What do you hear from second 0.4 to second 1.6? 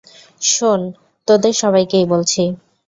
শোন, তোদের